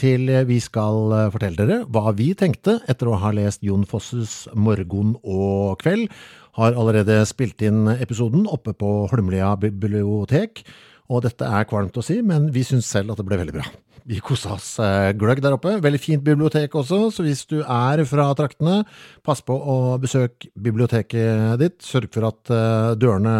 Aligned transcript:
til 0.00 0.30
vi 0.48 0.58
skal 0.62 1.12
eh, 1.12 1.30
fortelle 1.32 1.60
dere 1.60 1.80
hva 1.92 2.14
vi 2.16 2.30
tenkte 2.38 2.78
etter 2.88 3.10
å 3.10 3.18
ha 3.20 3.32
lest 3.36 3.64
Jon 3.66 3.84
Fosses 3.88 4.46
Morgen 4.56 5.16
og 5.20 5.80
kveld. 5.82 6.08
Har 6.58 6.74
allerede 6.74 7.20
spilt 7.28 7.62
inn 7.62 7.86
episoden 7.92 8.48
oppe 8.50 8.74
på 8.76 8.90
Holmlia 9.12 9.52
bibliotek. 9.60 10.64
Og 11.10 11.24
dette 11.26 11.46
er 11.46 11.66
kvalmt 11.66 11.96
å 11.98 12.04
si, 12.06 12.20
men 12.22 12.52
vi 12.54 12.62
syns 12.66 12.90
selv 12.90 13.12
at 13.12 13.20
det 13.20 13.26
ble 13.26 13.40
veldig 13.40 13.56
bra. 13.58 13.66
Vi 14.08 14.18
kosa 14.24 14.54
oss 14.56 14.68
eh, 14.82 15.10
gløgg 15.18 15.42
der 15.44 15.54
oppe. 15.54 15.76
Veldig 15.82 16.00
fint 16.00 16.22
bibliotek 16.24 16.74
også, 16.78 17.10
så 17.14 17.24
hvis 17.24 17.42
du 17.50 17.60
er 17.60 18.02
fra 18.08 18.30
traktene, 18.38 18.80
pass 19.26 19.42
på 19.44 19.54
å 19.54 19.76
besøke 20.02 20.50
biblioteket 20.58 21.60
ditt. 21.60 21.78
Sørg 21.84 22.08
for 22.14 22.30
at 22.30 22.52
eh, 22.54 22.94
dørene 23.00 23.34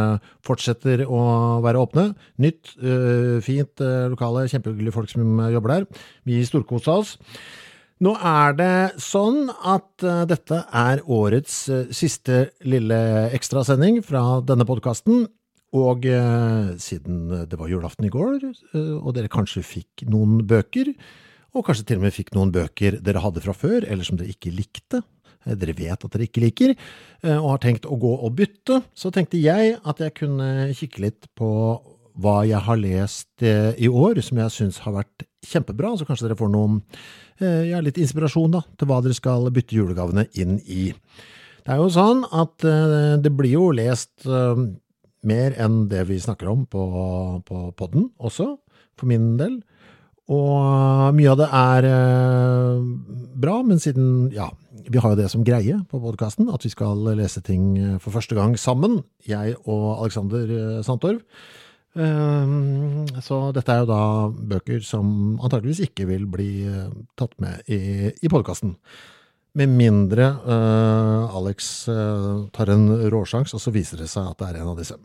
fortsetter 0.46 1.06
å 1.06 1.22
være 1.64 1.80
åpne. 1.86 2.06
Nytt, 2.42 2.74
eh, 2.82 3.41
fint 3.46 3.82
lokale, 4.12 4.46
kjempehyggelige 4.52 4.96
folk 4.98 5.10
som 5.12 5.42
jobber 5.50 5.78
der. 5.78 6.06
Vi 6.28 6.42
storkosa 6.46 7.00
oss. 7.00 7.16
Nå 8.00 8.14
er 8.16 8.54
det 8.56 8.74
sånn 9.04 9.50
at 9.68 10.00
dette 10.30 10.62
er 10.72 11.02
årets 11.04 11.66
siste 11.92 12.46
lille 12.64 13.00
ekstrasending 13.36 14.00
fra 14.06 14.38
denne 14.41 14.64
podkasten. 14.64 15.26
Og 15.76 16.06
eh, 16.08 16.72
siden 16.82 17.28
det 17.46 17.58
var 17.58 17.70
julaften 17.70 18.08
i 18.08 18.10
går, 18.10 18.42
eh, 18.42 18.94
og 18.98 19.14
dere 19.14 19.30
kanskje 19.30 19.62
fikk 19.62 20.04
noen 20.10 20.40
bøker, 20.50 20.90
og 21.54 21.66
kanskje 21.66 21.86
til 21.86 22.00
og 22.00 22.06
med 22.06 22.14
fikk 22.14 22.32
noen 22.34 22.50
bøker 22.54 22.98
dere 22.98 23.22
hadde 23.22 23.42
fra 23.44 23.54
før, 23.54 23.86
eller 23.86 24.06
som 24.06 24.18
dere 24.18 24.34
ikke 24.34 24.50
likte, 24.54 25.02
eh, 25.46 25.54
dere 25.54 25.76
vet 25.78 25.94
at 25.94 26.10
dere 26.10 26.26
ikke 26.26 26.42
liker, 26.42 26.74
eh, 26.74 27.36
og 27.36 27.52
har 27.52 27.62
tenkt 27.62 27.86
å 27.86 28.00
gå 28.02 28.12
og 28.18 28.34
bytte, 28.34 28.80
så 28.98 29.14
tenkte 29.14 29.38
jeg 29.38 29.78
at 29.78 30.02
jeg 30.02 30.16
kunne 30.18 30.74
kikke 30.74 31.06
litt 31.06 31.30
på 31.38 31.52
hva 32.20 32.42
jeg 32.44 32.58
har 32.66 32.76
lest 32.76 33.41
i 33.41 33.86
år, 33.86 34.18
som 34.20 34.36
jeg 34.42 34.52
syns 34.52 34.80
har 34.82 34.92
vært 34.92 35.22
kjempebra, 35.46 35.94
så 35.96 36.04
kanskje 36.04 36.26
dere 36.26 36.36
får 36.36 36.50
noen, 36.53 36.82
ja, 37.41 37.78
litt 37.80 37.97
inspirasjon 37.97 38.50
da, 38.59 38.60
til 38.76 38.91
hva 38.91 38.98
dere 39.00 39.16
skal 39.16 39.47
bytte 39.54 39.78
julegavene 39.78 40.26
inn 40.34 40.59
i. 40.66 40.91
Det 41.62 41.70
er 41.72 41.78
jo 41.80 41.86
sånn 41.94 42.26
at 42.28 42.66
det 43.22 43.32
blir 43.32 43.54
jo 43.54 43.70
lest 43.72 44.26
mer 45.26 45.54
enn 45.60 45.84
det 45.91 46.06
vi 46.08 46.20
snakker 46.20 46.48
om 46.48 46.64
på, 46.70 46.84
på 47.47 47.66
podden 47.76 48.08
også, 48.19 48.54
for 48.98 49.10
min 49.10 49.34
del. 49.41 49.60
Og 50.31 51.14
mye 51.16 51.31
av 51.32 51.38
det 51.41 51.48
er 51.58 51.86
eh, 51.91 52.82
bra, 53.42 53.56
men 53.66 53.80
siden, 53.82 54.28
ja, 54.34 54.47
vi 54.86 55.00
har 55.03 55.14
jo 55.14 55.19
det 55.19 55.30
som 55.32 55.42
greie 55.47 55.80
på 55.91 55.98
podkasten, 56.03 56.47
at 56.54 56.62
vi 56.62 56.70
skal 56.70 57.03
lese 57.19 57.42
ting 57.42 57.72
eh, 57.78 57.97
for 57.98 58.14
første 58.14 58.38
gang 58.38 58.54
sammen, 58.60 59.00
jeg 59.26 59.56
og 59.64 60.04
Alexander 60.04 60.53
eh, 60.54 60.76
Sandtorv. 60.86 61.19
Eh, 61.98 62.53
Så 63.26 63.41
dette 63.56 63.75
er 63.75 63.82
jo 63.82 63.91
da 63.91 64.03
bøker 64.54 64.84
som 64.86 65.34
antageligvis 65.42 65.82
ikke 65.88 66.06
vil 66.12 66.28
bli 66.30 66.50
eh, 66.62 66.92
tatt 67.19 67.34
med 67.42 67.66
i, 67.66 68.12
i 68.14 68.30
podkasten. 68.30 68.76
Med 69.59 69.72
mindre 69.75 70.28
uh, 70.44 71.37
Alex 71.37 71.88
uh, 71.91 72.47
tar 72.55 72.71
en 72.71 72.84
råsjans, 73.11 73.55
og 73.56 73.62
så 73.62 73.72
viser 73.75 74.03
det 74.03 74.11
seg 74.12 74.28
at 74.31 74.38
det 74.38 74.50
er 74.50 74.61
en 74.61 74.71
av 74.72 74.78
disse. 74.78 74.99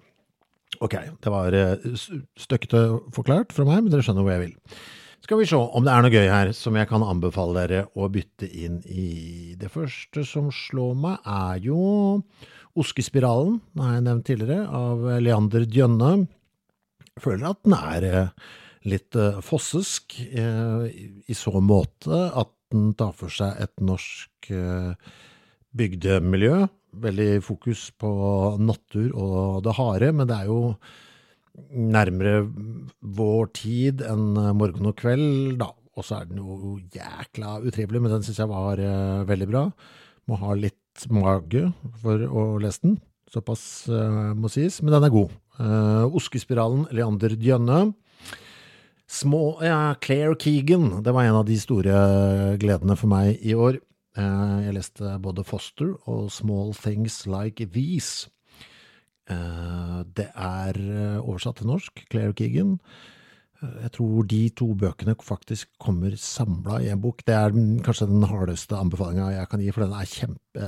Ok, 0.84 0.94
det 1.24 1.34
var 1.34 1.56
uh, 1.56 2.04
støkkete 2.38 2.84
forklart 3.16 3.56
fra 3.56 3.66
meg, 3.66 3.82
men 3.82 3.94
dere 3.94 4.06
skjønner 4.06 4.26
hvor 4.26 4.36
jeg 4.36 4.44
vil. 4.44 4.78
Skal 5.26 5.40
vi 5.42 5.48
se 5.50 5.58
om 5.58 5.82
det 5.82 5.90
er 5.90 6.04
noe 6.06 6.14
gøy 6.14 6.28
her 6.30 6.52
som 6.54 6.76
jeg 6.78 6.86
kan 6.92 7.02
anbefale 7.02 7.64
dere 7.64 7.88
å 7.98 8.06
bytte 8.14 8.46
inn 8.46 8.78
i. 8.86 9.56
Det 9.58 9.72
første 9.74 10.22
som 10.30 10.52
slår 10.54 10.94
meg, 11.02 11.24
er 11.26 11.64
jo 11.66 11.80
Oskespiralen, 12.76 13.62
den 13.74 13.86
har 13.88 13.96
jeg 13.96 14.04
nevnt 14.06 14.28
tidligere, 14.28 14.68
av 14.68 15.06
Leander 15.24 15.64
Djønne. 15.72 16.12
Føler 17.24 17.48
at 17.54 17.62
den 17.64 17.76
er 17.78 18.06
eh, 18.10 18.52
litt 18.92 19.16
eh, 19.16 19.40
fossesk 19.46 20.18
eh, 20.28 20.86
i 21.26 21.38
så 21.38 21.56
måte 21.64 22.20
at 22.36 22.52
den 22.74 22.92
tar 22.98 23.14
for 23.18 23.34
seg 23.34 23.58
et 23.62 23.74
norsk 23.84 24.52
eh, 24.54 24.94
bygdemiljø. 25.76 26.66
Veldig 27.06 27.32
fokus 27.44 27.90
på 28.00 28.12
natur 28.62 29.10
og 29.12 29.64
det 29.66 29.76
harde, 29.80 30.12
men 30.16 30.30
det 30.30 30.38
er 30.38 30.52
jo 30.52 30.60
nærmere 31.76 32.46
vår 33.16 33.52
tid 33.56 34.06
enn 34.08 34.32
eh, 34.40 34.54
morgen 34.58 34.92
og 34.92 34.98
kveld, 35.02 35.58
da. 35.62 35.72
Og 35.96 36.04
så 36.04 36.20
er 36.20 36.30
den 36.30 36.42
jo 36.44 36.76
jækla 36.92 37.60
utrivelig, 37.64 38.02
men 38.04 38.18
den 38.18 38.26
syns 38.26 38.42
jeg 38.42 38.52
var 38.52 38.82
eh, 38.82 39.26
veldig 39.28 39.50
bra. 39.52 39.68
Må 40.28 40.40
ha 40.42 40.56
litt 40.58 41.06
mage 41.12 41.68
for 42.02 42.24
å 42.26 42.48
lese 42.64 42.88
den. 42.88 42.98
Såpass 43.32 43.90
må 44.38 44.48
sies, 44.54 44.78
men 44.80 44.94
den 44.94 45.04
er 45.04 45.12
god. 45.12 45.32
Oskespiralen, 46.16 46.86
Leander 46.96 47.34
Djønne. 47.36 47.80
Små, 49.08 49.60
ja, 49.62 49.94
Claire 50.02 50.36
Keegan, 50.40 51.04
det 51.04 51.14
var 51.14 51.24
en 51.28 51.36
av 51.38 51.46
de 51.46 51.58
store 51.62 52.58
gledene 52.62 52.96
for 52.98 53.12
meg 53.12 53.38
i 53.46 53.54
år. 53.54 53.78
Eh, 54.18 54.56
Jeg 54.66 54.74
leste 54.74 55.12
både 55.22 55.44
Foster 55.46 55.92
og 56.10 56.32
Small 56.34 56.74
Things 56.74 57.26
Like 57.30 57.68
These. 57.70 58.30
Eh, 59.30 60.04
Det 60.16 60.32
er 60.36 60.74
eh, 60.80 61.20
oversatt 61.22 61.58
til 61.62 61.68
norsk, 61.68 62.06
Claire 62.10 62.34
Keegan. 62.34 62.80
Jeg 63.62 63.92
tror 63.96 64.26
de 64.28 64.50
to 64.50 64.74
bøkene 64.76 65.16
faktisk 65.24 65.70
kommer 65.80 66.12
samla 66.20 66.82
i 66.84 66.90
en 66.92 67.00
bok. 67.02 67.24
Det 67.26 67.34
er 67.34 67.50
kanskje 67.86 68.08
den 68.10 68.22
hardeste 68.28 68.76
anbefalinga 68.78 69.32
jeg 69.32 69.50
kan 69.50 69.62
gi, 69.64 69.72
for 69.72 69.86
den 69.86 69.94
er 69.96 70.06
kjempe, 70.06 70.68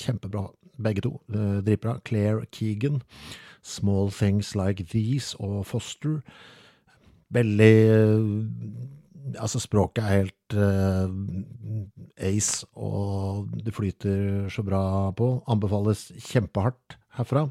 kjempebra, 0.00 0.46
begge 0.82 1.02
to. 1.04 1.20
Dritbra. 1.28 2.00
Claire 2.04 2.46
Keegan, 2.50 3.02
Small 3.62 4.10
Things 4.10 4.54
Like 4.56 4.82
These 4.90 5.36
og 5.38 5.66
Foster. 5.66 6.22
Veldig 7.32 7.74
eh, 7.88 8.26
Altså, 9.38 9.62
språket 9.62 10.02
er 10.02 10.10
helt 10.18 10.54
uh, 10.58 11.12
ace, 12.20 12.66
og 12.76 13.46
det 13.64 13.72
flyter 13.72 14.50
så 14.52 14.64
bra 14.66 14.82
på. 15.16 15.28
Anbefales 15.48 16.02
kjempehardt 16.26 16.98
herfra. 17.16 17.46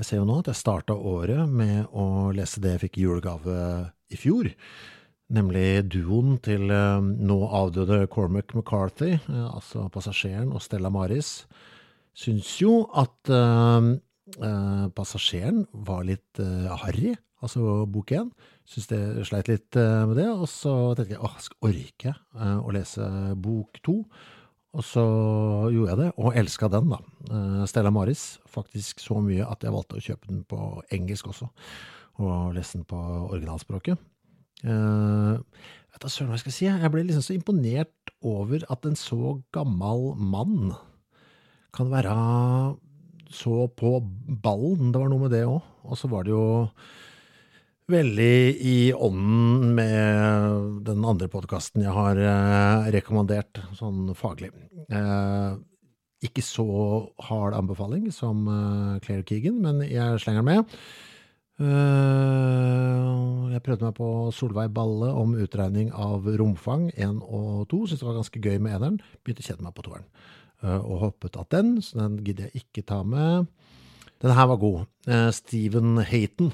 Jeg 0.00 0.08
ser 0.08 0.18
jo 0.18 0.24
nå 0.26 0.40
at 0.40 0.50
jeg 0.50 0.58
starta 0.58 0.96
året 0.96 1.46
med 1.46 1.92
å 1.94 2.32
lese 2.34 2.58
det 2.64 2.74
jeg 2.74 2.82
fikk 2.86 2.98
i 2.98 3.04
julegave 3.04 3.60
i 4.10 4.18
fjor. 4.18 4.50
Nemlig 5.36 5.68
duoen 5.94 6.40
til 6.42 6.74
uh, 6.74 6.98
nå 6.98 7.38
avdøde 7.60 8.08
Cormac 8.10 8.56
McCarthy, 8.56 9.20
uh, 9.28 9.52
altså 9.52 9.86
passasjeren, 9.94 10.50
og 10.50 10.64
Stella 10.64 10.90
Maris. 10.90 11.44
Syns 12.16 12.50
jo 12.64 12.86
at 12.96 13.30
eh, 14.34 14.86
passasjeren 14.96 15.64
var 15.86 16.06
litt 16.08 16.40
eh, 16.42 16.70
harry, 16.82 17.14
altså 17.44 17.84
bok 17.90 18.12
én. 18.16 18.30
Syns 18.66 18.88
det 18.90 19.00
sleit 19.28 19.50
litt 19.50 19.78
eh, 19.78 20.06
med 20.08 20.18
det, 20.18 20.28
og 20.32 20.48
så 20.50 20.72
tenkte 20.96 21.16
jeg 21.16 21.22
åh, 21.22 21.36
skal 21.42 21.70
orke 21.70 22.14
eh, 22.14 22.56
å 22.58 22.74
lese 22.74 23.06
bok 23.42 23.80
to? 23.86 24.00
Og 24.76 24.84
så 24.84 25.04
gjorde 25.72 25.92
jeg 25.92 26.00
det, 26.02 26.08
og 26.20 26.36
elska 26.36 26.68
den, 26.72 26.90
da. 26.92 26.98
Eh, 27.30 27.62
Stella 27.70 27.92
Maris. 27.94 28.26
Faktisk 28.50 29.00
så 29.00 29.22
mye 29.24 29.46
at 29.46 29.64
jeg 29.64 29.72
valgte 29.72 30.00
å 30.00 30.04
kjøpe 30.04 30.28
den 30.32 30.42
på 30.48 30.60
engelsk 30.92 31.30
også, 31.32 31.48
og 32.20 32.52
lese 32.56 32.80
den 32.80 32.88
på 32.88 33.00
originalspråket. 33.30 34.00
Uh, 34.64 35.36
vet 35.92 36.00
du 36.00 36.08
søren 36.08 36.30
hva 36.30 36.38
jeg 36.38 36.46
skal 36.46 36.54
si? 36.54 36.64
Jeg 36.64 36.90
ble 36.92 37.02
liksom 37.04 37.24
så 37.26 37.34
imponert 37.36 38.12
over 38.24 38.62
at 38.72 38.86
en 38.88 38.96
så 38.96 39.36
gammel 39.52 40.14
mann 40.16 40.72
kan 41.76 41.90
være 41.92 42.14
så 43.32 43.66
på 43.68 43.98
ballen. 44.26 44.92
Det 44.92 45.00
var 45.02 45.10
noe 45.12 45.26
med 45.26 45.34
det 45.34 45.44
òg. 45.48 45.60
Og 45.86 45.98
så 45.98 46.10
var 46.10 46.26
det 46.26 46.34
jo 46.34 46.46
veldig 47.90 48.36
i 48.66 48.76
ånden 48.92 49.74
med 49.76 50.84
den 50.88 51.06
andre 51.06 51.28
podkasten 51.30 51.84
jeg 51.84 51.94
har 51.94 52.18
eh, 52.18 52.90
rekommandert, 52.96 53.60
sånn 53.78 54.10
faglig. 54.18 54.50
Eh, 54.90 55.58
ikke 56.26 56.42
så 56.42 56.66
hard 57.28 57.54
anbefaling 57.54 58.08
som 58.14 58.46
eh, 58.50 58.96
Claire 59.04 59.26
Keegan, 59.28 59.60
men 59.62 59.84
jeg 59.86 60.22
slenger 60.22 60.42
den 60.42 60.50
med. 60.50 60.80
Eh, 61.56 63.04
jeg 63.54 63.62
prøvde 63.64 63.86
meg 63.86 63.96
på 63.96 64.08
Solveig 64.34 64.72
Balle 64.76 65.12
om 65.16 65.36
utregning 65.40 65.92
av 65.94 66.26
romfang 66.40 66.90
1 66.92 67.22
og 67.22 67.68
2. 67.70 67.84
Syntes 67.86 68.02
det 68.02 68.08
var 68.10 68.18
ganske 68.18 68.42
gøy 68.42 68.58
med 68.58 68.76
eneren. 68.76 68.98
Begynte 69.22 69.44
å 69.44 69.48
kjede 69.50 69.64
meg 69.64 69.76
på 69.76 69.86
toeren. 69.86 70.08
Eh, 70.64 70.80
og 70.80 71.02
hoppet 71.02 71.36
av 71.36 71.48
den, 71.52 71.76
så 71.84 72.00
den 72.00 72.20
gidder 72.24 72.48
jeg 72.48 72.64
ikke 72.64 72.86
ta 72.88 73.02
med. 73.06 73.48
Den 74.24 74.34
her 74.36 74.48
var 74.52 74.60
god. 74.62 74.86
Eh, 75.06 75.30
Stephen 75.32 75.98
Hayton. 75.98 76.52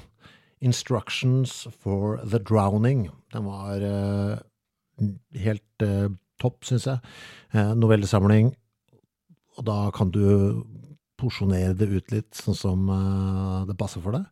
'Instructions 0.63 1.67
for 1.83 2.21
the 2.23 2.39
Drowning'. 2.39 3.09
Den 3.33 3.45
var 3.45 3.83
eh, 3.83 4.37
helt 5.35 5.83
topp, 6.39 6.63
syns 6.63 6.85
jeg. 6.87 6.99
Novellesamling. 7.75 8.53
Og 9.57 9.65
da 9.65 9.91
kan 9.91 10.09
du 10.09 10.63
porsjonere 11.19 11.75
det 11.75 11.89
ut 11.91 12.11
litt, 12.11 12.31
sånn 12.31 12.55
som 12.55 12.87
det 13.67 13.75
passer 13.75 13.99
for 13.99 14.15
deg. 14.15 14.23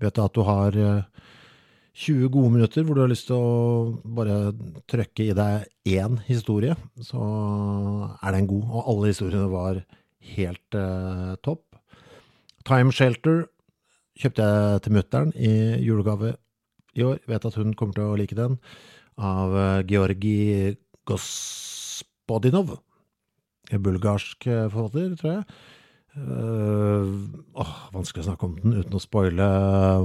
Vet 0.00 0.14
du 0.14 0.22
at 0.22 0.34
du 0.36 0.42
har 0.44 0.76
20 1.98 2.30
gode 2.30 2.52
minutter 2.54 2.84
hvor 2.86 2.94
du 2.94 3.02
har 3.02 3.10
lyst 3.10 3.26
til 3.26 3.38
å 3.38 3.98
bare 4.16 4.52
trøkke 4.90 5.24
i 5.26 5.34
deg 5.34 5.94
én 5.98 6.20
historie, 6.28 6.76
så 7.02 7.22
er 8.22 8.36
den 8.36 8.46
god. 8.50 8.68
Og 8.70 8.90
alle 8.92 9.10
historiene 9.10 9.48
var 9.50 9.80
helt 10.36 10.78
eh, 10.78 11.32
topp. 11.42 11.64
Time 12.68 12.94
Shelter 12.94 13.48
kjøpte 14.18 14.46
jeg 14.46 14.84
til 14.84 14.94
mutter'n 14.94 15.32
i 15.34 15.54
julegave 15.82 16.36
i 16.98 17.06
år. 17.06 17.18
Vet 17.26 17.48
at 17.50 17.58
hun 17.58 17.74
kommer 17.78 17.98
til 17.98 18.06
å 18.06 18.18
like 18.18 18.38
den. 18.38 18.60
Av 19.18 19.58
eh, 19.58 19.86
Georgi 19.90 20.76
Gospodinov. 21.08 22.76
Bulgarsk 23.74 24.46
eh, 24.46 24.68
forfatter, 24.70 25.18
tror 25.18 25.34
jeg. 25.38 25.48
Uh, 26.18 27.28
åh, 27.54 27.74
vanskelig 27.94 28.24
å 28.24 28.26
snakke 28.26 28.46
om 28.48 28.54
den 28.58 28.80
uten 28.80 28.96
å 28.96 29.02
spoile 29.02 29.48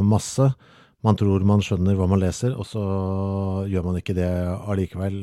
masse. 0.05 0.51
Man 1.03 1.17
tror 1.19 1.43
man 1.43 1.63
skjønner 1.63 1.97
hva 1.99 2.07
man 2.07 2.21
leser, 2.21 2.53
og 2.55 2.67
så 2.67 2.83
gjør 3.67 3.89
man 3.89 3.99
ikke 3.99 4.15
det 4.15 4.29
allikevel, 4.71 5.17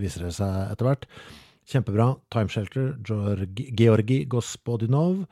viser 0.00 0.24
det 0.24 0.32
seg 0.38 0.72
etter 0.72 0.88
hvert. 0.88 1.04
Kjempebra. 1.66 2.12
Time 2.32 2.48
Shelter, 2.52 2.92
Georgi, 3.76 4.22
Gospodinov. 4.30 5.26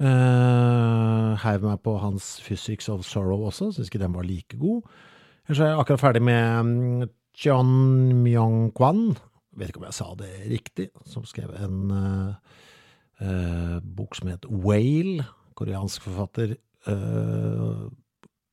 Uh, 0.00 1.36
Heiv 1.42 1.66
meg 1.66 1.82
på 1.84 1.92
hans 2.00 2.38
Physics 2.40 2.88
of 2.88 3.04
Sorrow 3.04 3.44
også, 3.50 3.68
syns 3.76 3.90
ikke 3.90 4.00
den 4.00 4.16
var 4.16 4.24
like 4.24 4.56
god. 4.58 4.86
Ellers 5.44 5.60
er 5.60 5.74
jeg 5.74 5.82
akkurat 5.82 6.00
ferdig 6.00 6.22
med 6.24 6.70
mm, 6.70 7.10
John 7.36 7.74
Myung-kwan, 8.24 9.10
vet 9.60 9.70
ikke 9.70 9.82
om 9.82 9.88
jeg 9.90 9.98
sa 9.98 10.08
det 10.16 10.32
riktig, 10.48 10.88
som 11.04 11.26
skrev 11.28 11.52
en 11.60 11.92
uh, 11.92 12.56
uh, 13.20 13.76
bok 13.84 14.16
som 14.16 14.32
het 14.32 14.48
Whale, 14.48 15.28
koreansk 15.60 16.08
forfatter. 16.08 16.56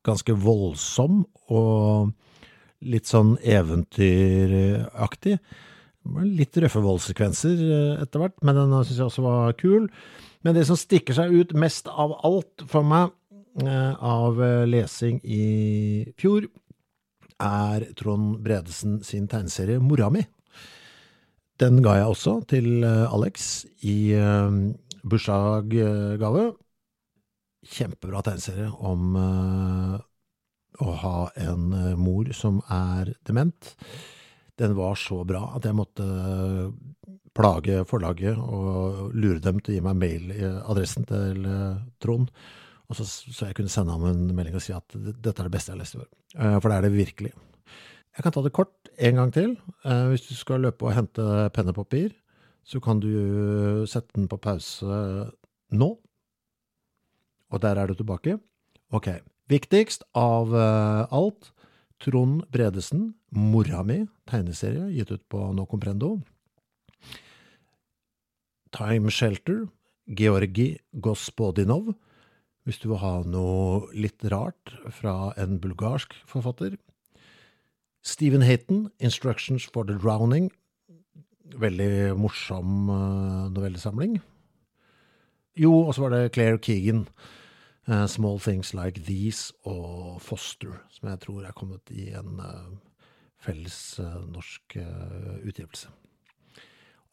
Ganske 0.07 0.35
voldsom 0.39 1.23
og 1.53 2.13
litt 2.87 3.09
sånn 3.09 3.35
eventyraktig. 3.41 5.37
Litt 6.23 6.59
røffe 6.63 6.81
voldssekvenser 6.83 7.63
etter 8.03 8.23
hvert, 8.23 8.37
men 8.45 8.55
den 8.55 8.75
syns 8.79 8.99
jeg 8.99 9.09
også 9.09 9.25
var 9.25 9.57
kul. 9.59 9.89
Men 10.45 10.55
det 10.55 10.67
som 10.69 10.79
stikker 10.79 11.17
seg 11.17 11.33
ut 11.33 11.55
mest 11.57 11.89
av 11.91 12.13
alt 12.27 12.63
for 12.69 12.87
meg 12.87 13.11
eh, 13.65 13.93
av 13.97 14.39
lesing 14.69 15.19
i 15.25 16.07
fjor, 16.19 16.47
er 17.37 17.83
Trond 17.97 18.39
Bredesen 18.45 19.01
sin 19.05 19.27
tegneserie 19.29 19.81
Mora 19.83 20.07
mi. 20.13 20.23
Den 21.61 21.81
ga 21.85 21.97
jeg 21.99 22.13
også 22.13 22.33
til 22.49 22.85
Alex 22.85 23.65
i 23.85 24.13
bursdagsgave. 25.07 26.51
Kjempebra 27.67 28.23
tegneserie 28.25 28.69
om 28.85 29.15
uh, 29.17 29.97
å 30.83 30.93
ha 31.01 31.17
en 31.43 31.71
uh, 31.73 31.95
mor 31.99 32.29
som 32.35 32.61
er 32.73 33.13
dement. 33.27 33.73
Den 34.57 34.75
var 34.77 34.97
så 34.99 35.21
bra 35.27 35.43
at 35.57 35.67
jeg 35.67 35.77
måtte 35.77 36.05
plage 37.37 37.83
forlaget 37.85 38.39
og 38.39 39.11
lure 39.13 39.41
dem 39.43 39.59
til 39.61 39.75
å 39.75 39.77
gi 39.77 39.83
meg 39.85 39.99
mailadressen 40.01 41.05
til 41.05 41.43
Trond. 42.01 42.31
Så, 42.89 43.05
så 43.05 43.49
jeg 43.49 43.57
kunne 43.59 43.69
sende 43.69 43.93
ham 43.93 44.07
en 44.09 44.23
melding 44.33 44.57
og 44.57 44.63
si 44.65 44.73
at 44.73 44.95
dette 44.95 45.35
er 45.35 45.45
det 45.45 45.53
beste 45.53 45.69
jeg 45.69 45.75
har 45.75 45.83
lest 45.83 45.97
i 45.97 46.01
år. 46.01 46.09
For 46.63 46.71
det 46.71 46.79
er 46.79 46.87
det 46.87 46.93
virkelig. 46.95 47.33
Jeg 48.17 48.25
kan 48.25 48.33
ta 48.33 48.41
det 48.41 48.53
kort 48.57 48.89
en 48.97 49.21
gang 49.21 49.33
til. 49.35 49.53
Hvis 49.83 50.25
du 50.25 50.33
skal 50.39 50.65
løpe 50.65 50.87
og 50.87 50.95
hente 50.97 51.27
penn 51.53 51.69
og 51.69 51.77
papir, 51.77 52.15
så 52.65 52.81
kan 52.81 53.03
du 53.03 53.85
sette 53.85 54.17
den 54.17 54.25
på 54.31 54.41
pause 54.41 54.97
nå. 55.77 55.91
Og 57.51 57.61
der 57.63 57.79
er 57.79 57.87
du 57.87 57.95
tilbake. 57.95 58.37
Ok. 58.91 59.09
Viktigst 59.47 60.03
av 60.17 60.51
alt, 60.53 61.51
Trond 62.03 62.43
Bredesen, 62.51 63.13
Mora 63.31 63.81
mi, 63.83 64.03
tegneserie 64.29 64.91
gitt 64.93 65.11
ut 65.11 65.23
på 65.31 65.39
No 65.55 65.65
Comprendo. 65.65 66.17
Time 68.75 69.09
Shelter, 69.09 69.65
Georgi 70.07 70.77
Gospodinov, 71.01 71.93
hvis 72.67 72.79
du 72.83 72.89
vil 72.91 73.01
ha 73.01 73.13
noe 73.23 73.87
litt 73.95 74.23
rart 74.27 74.75
fra 74.91 75.31
en 75.39 75.57
bulgarsk 75.63 76.13
forfatter. 76.27 76.75
Stephen 78.03 78.43
Hayton, 78.43 78.89
Instructions 78.99 79.65
for 79.71 79.87
the 79.87 79.95
Drowning, 79.95 80.51
veldig 81.55 82.15
morsom 82.19 82.91
novellesamling. 83.55 84.19
Jo, 85.57 85.73
og 85.87 85.95
så 85.95 86.05
var 86.05 86.13
det 86.13 86.33
Claire 86.37 86.59
Keegan, 86.61 87.07
Small 88.07 88.39
Things 88.43 88.73
Like 88.77 89.01
These 89.07 89.53
og 89.65 90.21
Foster, 90.21 90.81
som 90.93 91.09
jeg 91.09 91.21
tror 91.23 91.45
er 91.47 91.55
kommet 91.57 91.89
i 91.89 92.09
en 92.13 92.41
felles 93.41 93.79
norsk 94.27 94.77
utgivelse. 95.47 95.89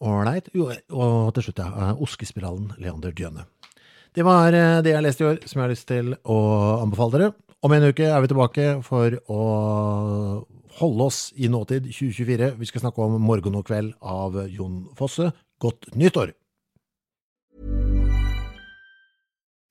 Ålreit. 0.04 0.50
Og 0.92 1.30
til 1.36 1.46
slutt, 1.46 1.62
ja, 1.62 1.94
Oskespiralen, 1.94 2.72
Leander 2.82 3.14
Djøne. 3.16 3.46
Det 4.14 4.26
var 4.26 4.50
det 4.52 4.92
jeg 4.92 5.06
leste 5.06 5.24
i 5.24 5.28
år, 5.30 5.40
som 5.46 5.60
jeg 5.60 5.64
har 5.64 5.72
lyst 5.72 5.88
til 5.88 6.12
å 6.26 6.38
anbefale 6.82 7.16
dere. 7.16 7.32
Om 7.64 7.72
en 7.72 7.88
uke 7.88 8.10
er 8.10 8.20
vi 8.20 8.28
tilbake 8.34 8.68
for 8.84 9.16
å 9.32 9.40
holde 10.82 11.06
oss 11.08 11.30
i 11.38 11.48
nåtid 11.48 11.86
2024. 11.88 12.52
Vi 12.60 12.68
skal 12.68 12.82
snakke 12.84 13.00
om 13.06 13.16
Morgen 13.22 13.56
og 13.56 13.64
kveld 13.70 13.94
av 14.02 14.36
Jon 14.52 14.88
Fosse. 14.98 15.30
Godt 15.62 15.94
nyttår! 15.96 16.34